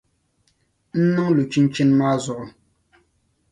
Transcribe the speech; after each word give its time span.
N 1.01 1.03
nin 1.13 1.29
lu 1.35 1.43
chinchini 1.51 1.93
maa 1.99 2.15
zuɣu. 2.23 2.45